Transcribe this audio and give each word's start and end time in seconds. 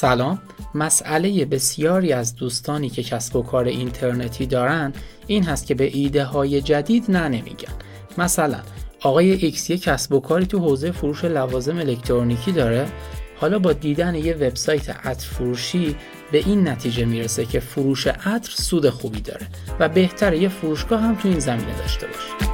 سلام. 0.00 0.42
مسئله 0.74 1.44
بسیاری 1.44 2.12
از 2.12 2.34
دوستانی 2.34 2.90
که 2.90 3.02
کسب 3.02 3.36
و 3.36 3.42
کار 3.42 3.64
اینترنتی 3.64 4.46
دارن 4.46 4.92
این 5.26 5.44
هست 5.44 5.66
که 5.66 5.74
به 5.74 5.90
ایده 5.96 6.24
های 6.24 6.60
جدید 6.60 7.10
نه 7.10 7.28
نمیگن. 7.28 7.72
مثلا 8.18 8.60
آقای 9.00 9.30
ایکس 9.30 9.70
یک 9.70 9.82
کسب 9.82 10.12
و 10.12 10.20
کاری 10.20 10.46
تو 10.46 10.58
حوزه 10.58 10.92
فروش 10.92 11.24
لوازم 11.24 11.78
الکترونیکی 11.78 12.52
داره. 12.52 12.88
حالا 13.36 13.58
با 13.58 13.72
دیدن 13.72 14.14
یه 14.14 14.34
وبسایت 14.34 14.90
عطر 14.90 15.26
فروشی 15.26 15.96
به 16.32 16.38
این 16.38 16.68
نتیجه 16.68 17.04
می‌رسه 17.04 17.44
که 17.44 17.60
فروش 17.60 18.06
عطر 18.06 18.50
سود 18.50 18.90
خوبی 18.90 19.20
داره 19.20 19.46
و 19.80 19.88
بهتره 19.88 20.38
یه 20.38 20.48
فروشگاه 20.48 21.00
هم 21.00 21.14
تو 21.14 21.28
این 21.28 21.38
زمینه 21.38 21.78
داشته 21.78 22.06
باشه. 22.06 22.49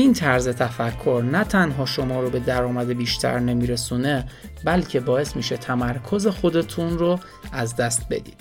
این 0.00 0.12
طرز 0.12 0.48
تفکر 0.48 1.24
نه 1.32 1.44
تنها 1.44 1.86
شما 1.86 2.20
رو 2.20 2.30
به 2.30 2.38
درآمد 2.38 2.86
بیشتر 2.86 3.38
نمیرسونه 3.38 4.26
بلکه 4.64 5.00
باعث 5.00 5.36
میشه 5.36 5.56
تمرکز 5.56 6.26
خودتون 6.26 6.98
رو 6.98 7.18
از 7.52 7.76
دست 7.76 8.08
بدید. 8.10 8.40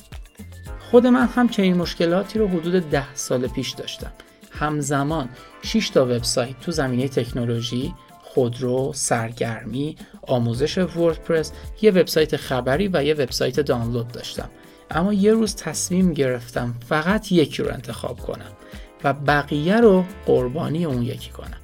خود 0.80 1.08
من 1.08 1.28
هم 1.28 1.50
که 1.50 1.62
این 1.62 1.78
مشکلاتی 1.78 2.40
رو 2.40 2.48
حدود 2.48 2.90
ده 2.90 3.16
سال 3.16 3.48
پیش 3.48 3.72
داشتم. 3.72 4.12
همزمان 4.52 5.30
6 5.62 5.90
تا 5.90 6.06
وبسایت 6.06 6.60
تو 6.60 6.72
زمینه 6.72 7.08
تکنولوژی، 7.08 7.94
خودرو، 8.24 8.92
سرگرمی، 8.96 9.98
آموزش 10.22 10.78
وردپرس، 10.78 11.52
یه 11.82 11.92
وبسایت 11.92 12.36
خبری 12.36 12.90
و 12.94 13.04
یه 13.04 13.14
وبسایت 13.14 13.60
دانلود 13.60 14.08
داشتم. 14.08 14.50
اما 14.94 15.14
یه 15.14 15.32
روز 15.32 15.56
تصمیم 15.56 16.14
گرفتم 16.14 16.76
فقط 16.90 17.32
یکی 17.32 17.64
رو 17.64 17.74
انتخاب 17.74 18.20
کنم 18.20 18.52
و 19.04 19.14
بقیه 19.14 19.78
رو 19.78 20.06
قربانی 20.26 20.86
اون 20.86 21.02
یکی 21.02 21.32
کنم. 21.32 21.58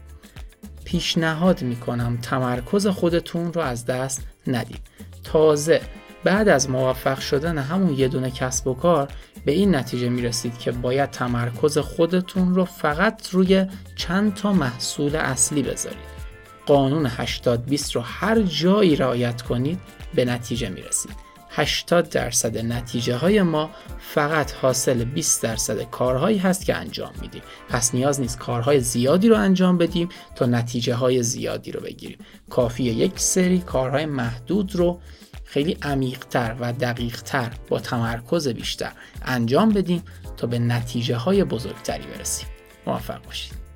پیشنهاد 0.86 1.61
می‌کنم 1.61 2.17
تمرکز 2.21 2.88
خودتون 2.88 3.53
رو 3.53 3.61
از 3.61 3.86
دست 3.86 4.27
ندید. 4.47 4.81
تازه 5.23 5.81
بعد 6.23 6.47
از 6.47 6.69
موفق 6.69 7.19
شدن 7.19 7.58
همون 7.58 7.94
یه 7.94 8.08
دونه 8.08 8.31
کسب 8.31 8.67
و 8.67 8.73
کار 8.73 9.08
به 9.45 9.52
این 9.52 9.75
نتیجه 9.75 10.09
می‌رسید 10.09 10.58
که 10.58 10.71
باید 10.71 11.11
تمرکز 11.11 11.77
خودتون 11.77 12.55
رو 12.55 12.66
فقط 12.66 13.30
روی 13.30 13.66
چند 13.95 14.33
تا 14.33 14.53
محصول 14.53 15.16
اصلی 15.16 15.64
بذارید. 15.64 16.19
قانون 16.66 17.05
80 17.05 17.66
20 17.66 17.95
رو 17.95 18.02
هر 18.02 18.41
جایی 18.41 18.95
رعایت 18.95 19.41
کنید 19.41 19.80
به 20.16 20.25
نتیجه 20.25 20.69
می‌رسید. 20.69 21.28
80 21.59 22.09
درصد 22.09 22.57
نتیجه 22.57 23.15
های 23.15 23.41
ما 23.41 23.69
فقط 23.99 24.52
حاصل 24.52 25.03
20 25.03 25.43
درصد 25.43 25.81
کارهایی 25.81 26.38
هست 26.38 26.65
که 26.65 26.75
انجام 26.75 27.11
میدیم. 27.21 27.41
پس 27.69 27.95
نیاز 27.95 28.21
نیست 28.21 28.38
کارهای 28.38 28.79
زیادی 28.79 29.29
رو 29.29 29.35
انجام 29.35 29.77
بدیم 29.77 30.09
تا 30.35 30.45
نتیجه 30.45 30.95
های 30.95 31.23
زیادی 31.23 31.71
رو 31.71 31.81
بگیریم. 31.81 32.17
کافیه 32.49 32.93
یک 32.93 33.19
سری 33.19 33.59
کارهای 33.59 34.05
محدود 34.05 34.75
رو 34.75 35.02
خیلی 35.45 35.77
عمیقتر 35.81 36.55
و 36.59 36.73
دقیقتر 36.73 37.52
با 37.69 37.80
تمرکز 37.80 38.47
بیشتر 38.47 38.91
انجام 39.25 39.69
بدیم 39.69 40.03
تا 40.37 40.47
به 40.47 40.59
نتیجه 40.59 41.15
های 41.15 41.43
بزرگتری 41.43 42.03
برسیم. 42.03 42.47
موفق 42.87 43.25
باشید. 43.25 43.69